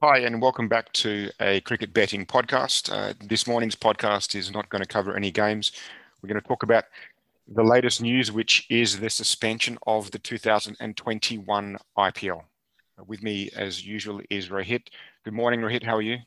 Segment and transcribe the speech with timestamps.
[0.00, 2.88] Hi, and welcome back to a cricket betting podcast.
[2.88, 5.72] Uh, this morning's podcast is not going to cover any games.
[6.22, 6.84] We're going to talk about
[7.48, 12.42] the latest news, which is the suspension of the 2021 IPL.
[13.08, 14.86] With me, as usual, is Rohit.
[15.24, 15.82] Good morning, Rohit.
[15.82, 16.18] How are you?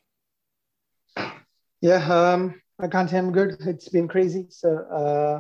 [1.80, 3.56] Yeah, um, I can't say I'm good.
[3.62, 4.48] It's been crazy.
[4.50, 5.40] So uh,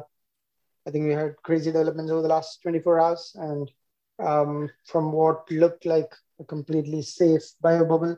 [0.87, 3.69] I think we had crazy developments over the last 24 hours, and
[4.21, 8.17] um, from what looked like a completely safe bio bubble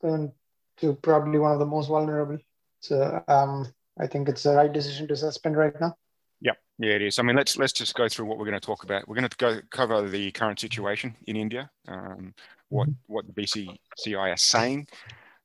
[0.00, 2.38] to probably one of the most vulnerable.
[2.80, 3.66] So um,
[3.98, 5.96] I think it's the right decision to suspend right now.
[6.40, 7.18] Yeah, yeah, it is.
[7.18, 9.08] I mean, let's let's just go through what we're going to talk about.
[9.08, 12.32] We're going to go cover the current situation in India, um,
[12.68, 13.12] what mm-hmm.
[13.12, 14.86] what the BCCI are saying.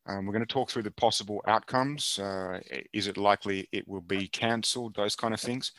[0.05, 2.19] Um, we're going to talk through the possible outcomes.
[2.19, 2.59] Uh,
[2.91, 4.95] is it likely it will be cancelled?
[4.95, 5.71] Those kind of things.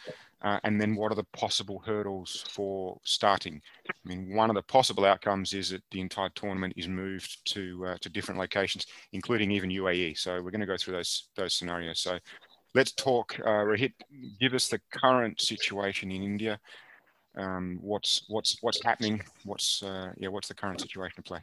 [0.45, 3.63] Uh, and then what are the possible hurdles for starting?
[3.89, 7.87] I mean, one of the possible outcomes is that the entire tournament is moved to
[7.87, 10.19] uh, to different locations, including even UAE.
[10.19, 12.01] So we're going to go through those those scenarios.
[12.01, 12.19] So
[12.75, 13.41] let's talk.
[13.45, 13.65] Uh,
[14.39, 16.61] give us the current situation in India.
[17.39, 19.23] Um, what's what's what's happening?
[19.45, 20.29] What's uh, yeah?
[20.29, 21.41] What's the current situation at play?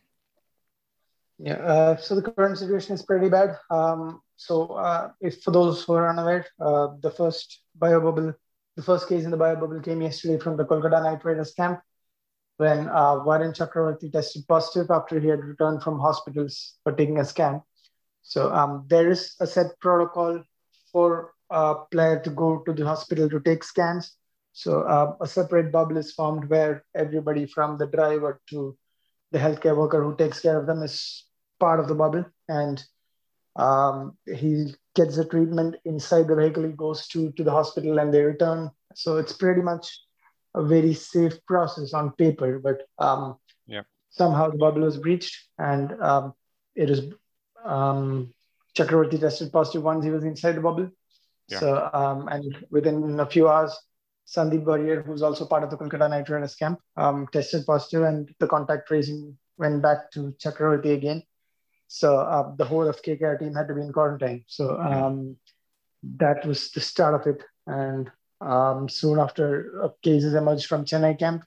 [1.39, 3.57] Yeah, uh, so the current situation is pretty bad.
[3.71, 8.35] Um, so, uh, if for those who are unaware, uh, the first bio bubble
[8.75, 11.81] the first case in the bio bubble came yesterday from the Kolkata Knight Riders camp
[12.57, 17.25] when uh, Varun Chakravarti tested positive after he had returned from hospitals for taking a
[17.25, 17.61] scan.
[18.21, 20.43] So um, there is a set protocol
[20.91, 24.15] for a player to go to the hospital to take scans.
[24.53, 28.77] So uh, a separate bubble is formed where everybody from the driver to
[29.31, 31.25] the healthcare worker who takes care of them is
[31.59, 32.25] part of the bubble.
[32.47, 32.83] And
[33.55, 38.13] um, he gets the treatment inside the vehicle, he goes to, to the hospital and
[38.13, 38.69] they return.
[38.95, 39.99] So it's pretty much
[40.53, 43.83] a very safe process on paper, but um, yeah.
[44.09, 46.33] somehow the bubble was breached and um,
[46.75, 47.01] it is
[47.63, 48.33] um,
[48.77, 50.89] Chakravarti tested positive once he was inside the bubble.
[51.47, 51.59] Yeah.
[51.59, 53.77] So, um, and within a few hours,
[54.27, 58.33] Sandeep Warrier, who's also part of the Kolkata Knight Riders camp, um, tested positive and
[58.39, 61.23] the contact tracing went back to Chakravarti again.
[61.93, 64.45] So uh, the whole of KKR team had to be in quarantine.
[64.47, 65.35] So um,
[66.19, 67.43] that was the start of it.
[67.67, 68.09] And
[68.39, 71.43] um, soon after, uh, cases emerged from Chennai camp,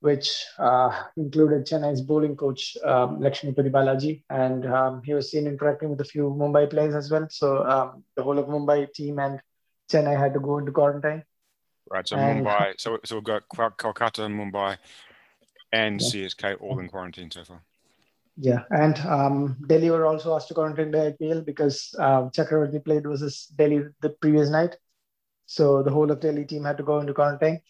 [0.00, 4.24] which uh, included Chennai's bowling coach, um, Lakshmipathy Balaji.
[4.28, 7.28] And um, he was seen interacting with a few Mumbai players as well.
[7.30, 9.40] So um, the whole of Mumbai team and
[9.88, 11.22] Chennai had to go into quarantine.
[11.88, 12.08] Right.
[12.08, 14.78] So and, Mumbai, so, so we've got Kolkata, Mumbai,
[15.72, 16.26] and yeah.
[16.26, 17.62] CSK all in quarantine so far.
[18.38, 23.04] Yeah, and um, Delhi were also asked to quarantine the IPL because uh, Chakravarti played
[23.04, 24.76] versus Delhi the previous night.
[25.46, 27.60] So the whole of Delhi team had to go into quarantine.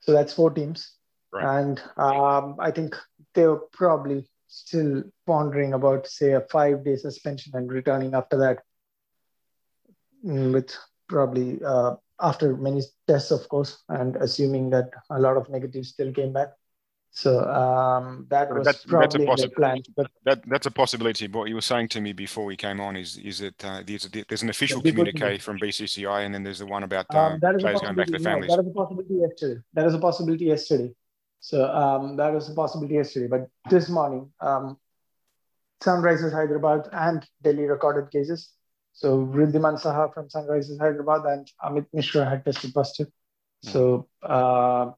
[0.00, 0.94] So that's four teams.
[1.32, 1.58] Right.
[1.58, 2.96] And um, I think
[3.34, 8.58] they were probably still pondering about, say, a five day suspension and returning after that
[10.26, 10.76] mm, with
[11.08, 16.12] probably uh, after many tests, of course, and assuming that a lot of negatives still
[16.12, 16.48] came back.
[17.12, 19.82] So um, that was that's, probably that's a possi- plan.
[19.96, 21.26] But that, that's a possibility.
[21.26, 24.06] What you were saying to me before we came on is is that uh, there's,
[24.06, 27.40] a, there's an official communique from BCCI, and then there's the one about uh, um,
[27.40, 28.48] players going back to their families.
[28.48, 29.60] No, that is a possibility yesterday.
[29.74, 30.94] That is a possibility yesterday.
[31.40, 33.26] So um, that was a possibility yesterday.
[33.26, 34.78] But this morning, um,
[35.82, 38.50] Sunrisers Hyderabad and Delhi recorded cases.
[38.92, 43.08] So Wriddhiman Saha from Sunrisers Hyderabad and Amit Mishra had tested positive.
[43.62, 44.90] So uh,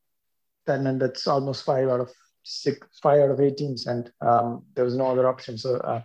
[0.67, 2.11] then and that's almost five out of
[2.43, 5.59] six, five out of eight teams, and um, there was no other option.
[5.59, 6.03] So uh,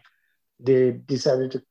[0.59, 1.63] they decided to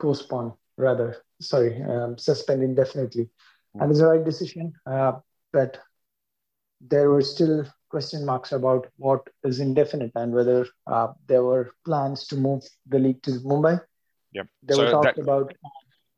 [0.00, 3.82] postpone, rather, sorry, um, suspend indefinitely, mm-hmm.
[3.82, 4.72] and it's the right decision.
[4.86, 5.12] Uh,
[5.52, 5.78] but
[6.80, 12.26] there were still question marks about what is indefinite and whether uh, there were plans
[12.26, 13.80] to move the league to Mumbai.
[14.32, 14.48] Yep.
[14.64, 15.54] There so were talked that, about.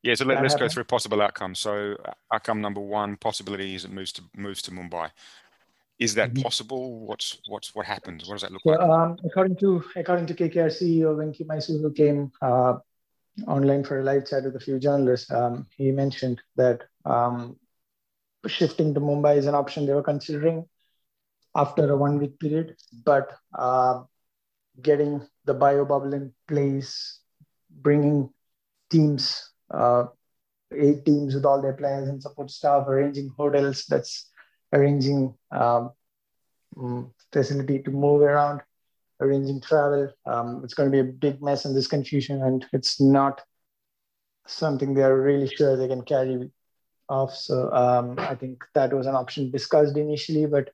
[0.02, 1.58] Yeah, so let, us go through possible outcomes.
[1.58, 1.96] So
[2.32, 5.10] outcome number one, possibility is it moves to moves to Mumbai.
[5.98, 6.42] Is that mm-hmm.
[6.42, 7.06] possible?
[7.06, 8.28] What's what's what happens?
[8.28, 8.80] What does that look so, like?
[8.80, 12.74] Um, according to according to KKR CEO Venki Mysore, who came uh,
[13.46, 17.56] online for a live chat with a few journalists, um, he mentioned that um,
[18.46, 20.66] shifting to Mumbai is an option they were considering
[21.54, 24.02] after a one week period, but uh,
[24.82, 27.20] getting the bio bubble in place,
[27.70, 28.28] bringing
[28.90, 30.04] teams, uh,
[30.72, 33.86] eight teams with all their players and support staff, arranging hotels.
[33.86, 34.30] That's
[34.76, 35.90] arranging um,
[36.76, 38.60] mm, facility to move around,
[39.20, 40.12] arranging travel.
[40.26, 43.40] Um, it's going to be a big mess and this confusion, and it's not
[44.46, 46.50] something they are really sure they can carry
[47.08, 47.34] off.
[47.34, 50.70] So um, I think that was an option discussed initially, but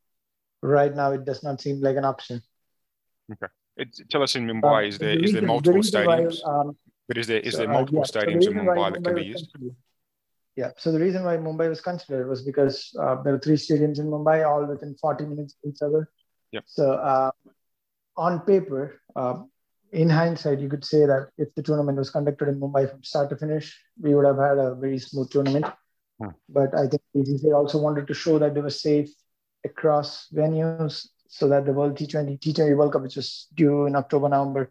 [0.63, 2.43] right now it does not seem like an option.
[3.33, 3.53] Okay.
[3.77, 6.41] It, tell us in Mumbai, is there the is there multiple the stadiums?
[6.45, 6.77] Why, um,
[7.09, 9.15] but is there is so, there multiple uh, yeah, stadiums so in Mumbai that can
[9.15, 9.57] be used?
[10.57, 10.71] Yeah.
[10.77, 14.07] So the reason why Mumbai was considered was because uh, there are three stadiums in
[14.07, 16.11] Mumbai, all within 40 minutes of each other.
[16.53, 16.65] Yep.
[16.67, 17.31] So uh,
[18.17, 19.43] on paper, uh,
[19.93, 23.31] in hindsight, you could say that if the tournament was conducted in Mumbai from start
[23.31, 25.67] to finish, we would have had a very smooth tournament.
[26.21, 26.31] Hmm.
[26.49, 29.11] But I think BCCI also wanted to show that they were safe
[29.65, 34.29] across venues so that the World T20, T20 World Cup, which is due in October,
[34.29, 34.71] November,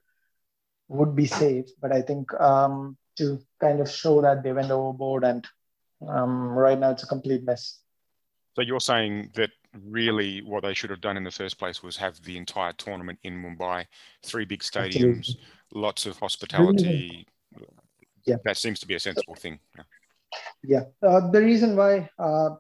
[0.88, 1.66] would be safe.
[1.82, 5.48] But I think um, to kind of show that they went overboard and
[6.08, 7.80] um, right now it's a complete mess.
[8.56, 9.52] So you're saying that
[9.88, 13.20] really what they should have done in the first place was have the entire tournament
[13.24, 13.86] in Mumbai,
[14.24, 15.42] three big stadiums, Absolutely.
[15.74, 17.28] lots of hospitality.
[18.26, 18.36] Yeah.
[18.44, 19.60] That seems to be a sensible thing.
[19.78, 19.84] Yeah.
[20.64, 20.84] yeah.
[21.08, 22.56] Uh, the reason why, uh,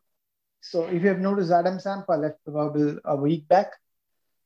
[0.61, 3.71] so if you have noticed, Adam Zampa left the bubble a week back.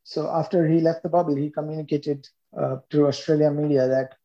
[0.03, 2.27] So after he left the bubble, he communicated
[2.57, 4.15] uh, to Australian media that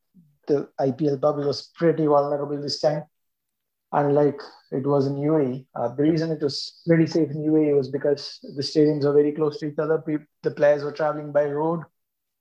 [0.46, 3.04] the IPL bubble was pretty vulnerable this time
[3.92, 4.40] unlike
[4.70, 5.66] it was in UAE.
[5.74, 9.32] Uh, the reason it was very safe in UAE was because the stadiums are very
[9.32, 10.02] close to each other.
[10.42, 11.80] the players were traveling by road.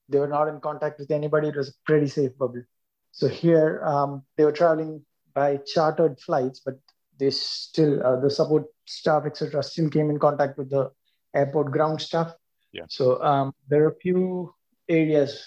[0.09, 1.49] They were not in contact with anybody.
[1.49, 2.63] It was a pretty safe bubble.
[3.11, 5.03] So here um, they were traveling
[5.33, 6.79] by chartered flights, but
[7.19, 10.91] they still, uh, the support staff, etc., still came in contact with the
[11.33, 12.33] airport ground staff.
[12.71, 12.85] Yeah.
[12.87, 14.53] So um, there are a few
[14.87, 15.43] areas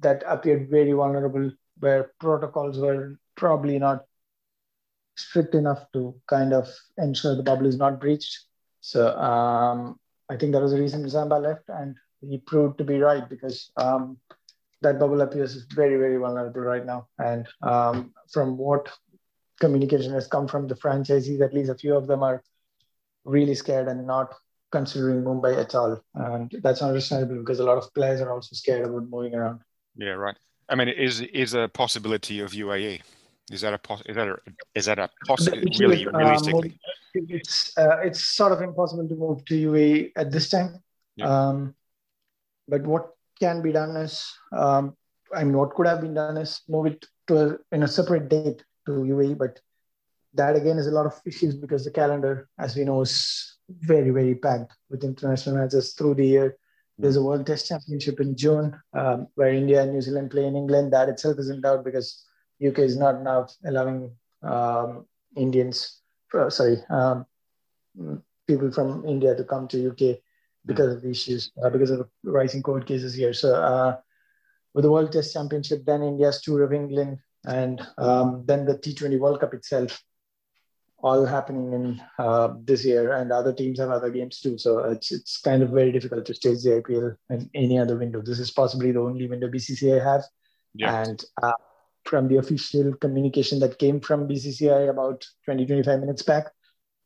[0.00, 4.04] that appeared very vulnerable where protocols were probably not
[5.16, 6.68] strict enough to kind of
[6.98, 8.38] ensure the bubble is not breached.
[8.80, 9.98] So um,
[10.30, 13.70] I think that was the reason Zampa left, and he proved to be right because
[13.76, 14.18] um,
[14.82, 17.08] that bubble appears very, very vulnerable right now.
[17.18, 18.90] And um, from what
[19.60, 22.42] communication has come from the franchisees, at least a few of them are
[23.24, 24.34] really scared and not
[24.70, 26.02] considering Mumbai at all.
[26.14, 29.60] And that's understandable because a lot of players are also scared about moving around.
[29.96, 30.36] Yeah, right.
[30.68, 33.02] I mean, is is a possibility of UAE?
[33.50, 34.36] Is that a pos- is that a
[34.74, 36.78] is that a possibility really uh, realistically?
[37.14, 40.82] it's uh, it's sort of impossible to move to UAE at this time.
[41.16, 41.28] Yeah.
[41.28, 41.74] Um,
[42.66, 44.96] but what can be done is, um,
[45.34, 48.28] I mean, what could have been done is move it to a, in a separate
[48.28, 49.36] date to UAE.
[49.36, 49.60] But
[50.32, 54.10] that again is a lot of issues because the calendar, as we know, is very
[54.10, 56.56] very packed with international matches through the year.
[56.96, 60.56] There's a World Test Championship in June um, where India and New Zealand play in
[60.56, 60.92] England.
[60.92, 62.24] That itself is in doubt because
[62.62, 64.12] UK is not now allowing
[64.42, 65.06] um,
[65.36, 66.00] Indians,
[66.34, 67.26] uh, sorry, um,
[68.46, 70.18] people from India to come to UK
[70.66, 73.32] because of the issues, uh, because of the rising COVID cases here.
[73.32, 73.96] So uh,
[74.74, 79.18] with the World Test Championship, then India's tour of England, and um, then the T20
[79.18, 80.02] World Cup itself,
[80.98, 84.56] all happening in uh, this year, and other teams have other games too.
[84.56, 88.22] So it's it's kind of very difficult to stage the IPL in any other window.
[88.22, 90.26] This is possibly the only window BCCI has,
[90.74, 91.02] yeah.
[91.02, 91.52] and uh,
[92.04, 96.52] from the official communication that came from BCCI about 20, 25 minutes back.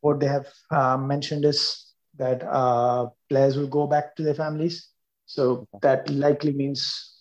[0.01, 4.89] What they have uh, mentioned is that uh, players will go back to their families.
[5.25, 7.13] So that likely means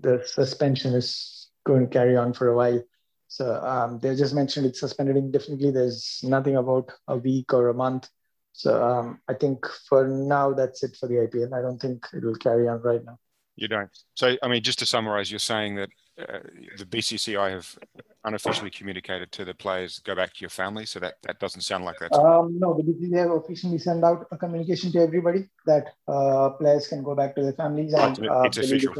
[0.00, 2.80] the suspension is going to carry on for a while.
[3.28, 5.70] So um, they just mentioned it's suspended indefinitely.
[5.70, 8.08] There's nothing about a week or a month.
[8.52, 11.54] So um, I think for now, that's it for the IPL.
[11.54, 13.18] I don't think it will carry on right now.
[13.56, 13.90] You don't.
[14.14, 15.88] So, I mean, just to summarize, you're saying that
[16.18, 16.38] uh,
[16.76, 17.78] the BCCI have
[18.24, 20.84] unofficially communicated to the players go back to your family.
[20.84, 22.12] So that, that doesn't sound like that.
[22.12, 26.86] Um, no, the BCCI have officially sent out a communication to everybody that uh, players
[26.88, 28.94] can go back to their families and uh, it's official.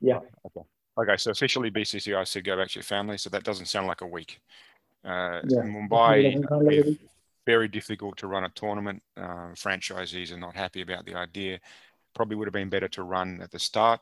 [0.00, 0.20] Yeah.
[0.46, 0.66] Okay.
[0.98, 1.16] Okay.
[1.16, 3.18] So officially BCCI said go back to your family.
[3.18, 4.40] So that doesn't sound like a week.
[5.04, 5.62] Uh, yeah.
[5.62, 6.98] Mumbai,
[7.46, 9.02] very difficult to run a tournament.
[9.16, 11.60] Uh, franchisees are not happy about the idea.
[12.16, 14.00] Probably would have been better to run at the start.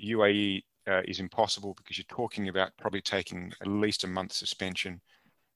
[0.00, 5.00] UAE uh, is impossible because you're talking about probably taking at least a month suspension.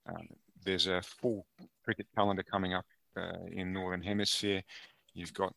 [0.06, 0.26] Um,
[0.64, 1.46] there's a full
[1.84, 2.84] cricket calendar coming up
[3.16, 4.60] uh, in Northern Hemisphere.
[5.14, 5.54] You've got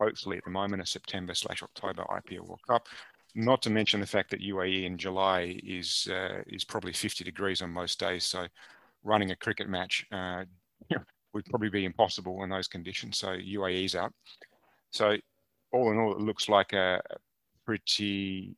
[0.00, 2.88] hopefully at the moment a September slash October IPL World Cup.
[3.36, 7.62] Not to mention the fact that UAE in July is uh, is probably 50 degrees
[7.62, 8.24] on most days.
[8.24, 8.48] So
[9.04, 10.44] running a cricket match uh,
[11.32, 13.16] would probably be impossible in those conditions.
[13.16, 14.12] So UAE's up.
[14.90, 15.16] So
[15.72, 17.00] all in all, it looks like a
[17.64, 18.56] pretty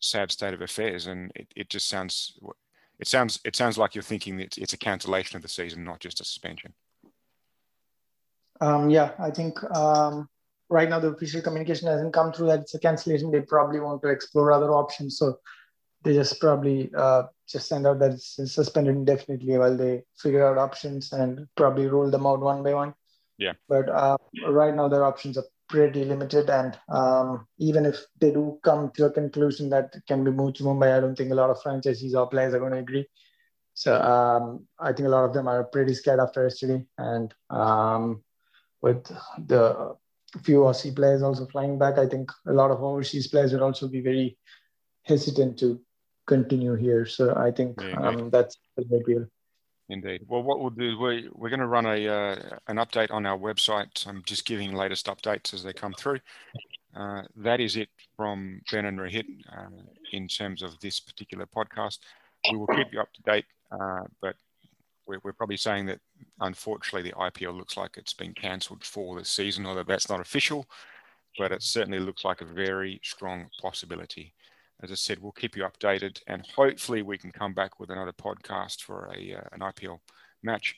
[0.00, 2.38] sad state of affairs, and it, it just sounds
[2.98, 6.00] it sounds it sounds like you're thinking that it's a cancellation of the season, not
[6.00, 6.74] just a suspension.
[8.60, 10.28] Um, yeah, I think um,
[10.68, 13.30] right now the official communication hasn't come through that it's a cancellation.
[13.30, 15.38] They probably want to explore other options, so
[16.02, 20.58] they just probably uh, just send out that it's suspended indefinitely while they figure out
[20.58, 22.94] options and probably roll them out one by one.
[23.38, 23.54] Yeah.
[23.68, 26.50] But uh, right now their options are pretty limited.
[26.50, 30.64] And um, even if they do come to a conclusion that can be moved to
[30.64, 33.06] Mumbai, I don't think a lot of franchisees or players are going to agree.
[33.74, 36.84] So um, I think a lot of them are pretty scared after yesterday.
[36.98, 38.22] And um,
[38.82, 39.04] with
[39.46, 39.96] the
[40.42, 43.88] few Aussie players also flying back, I think a lot of overseas players would also
[43.88, 44.36] be very
[45.04, 45.80] hesitant to
[46.26, 47.06] continue here.
[47.06, 49.26] So I think um, that's a big deal.
[49.90, 50.22] Indeed.
[50.28, 52.36] Well, what we'll do, we, we're going to run a uh,
[52.68, 54.06] an update on our website.
[54.06, 56.20] I'm just giving latest updates as they come through.
[56.94, 59.82] Uh, that is it from Ben and Rohit uh,
[60.12, 61.98] in terms of this particular podcast.
[62.50, 64.36] We will keep you up to date, uh, but
[65.08, 65.98] we're, we're, probably saying that
[66.40, 70.66] unfortunately the IPL looks like it's been cancelled for the season, although that's not official,
[71.36, 74.34] but it certainly looks like a very strong possibility
[74.82, 78.12] as I said, we'll keep you updated, and hopefully we can come back with another
[78.12, 79.98] podcast for a uh, an IPL
[80.42, 80.76] match.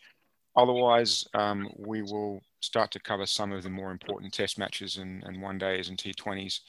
[0.57, 5.23] Otherwise, um, we will start to cover some of the more important Test matches and,
[5.25, 6.61] and one days and T20s.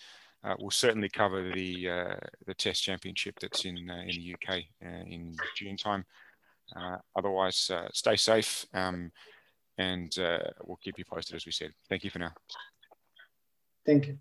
[0.43, 4.63] Uh, we'll certainly cover the uh, the Test Championship that's in uh, in the UK
[4.85, 6.05] uh, in June time.
[6.75, 9.11] Uh, otherwise, stay safe, um,
[9.77, 10.13] and
[10.63, 11.71] we'll keep you posted as we said.
[11.89, 12.33] Thank you for now.
[13.85, 14.17] Thank you.